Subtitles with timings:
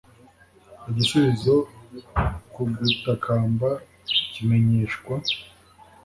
[0.89, 1.55] igisubizo
[2.51, 3.69] ku gutakamba
[4.31, 5.15] kimenyeshwa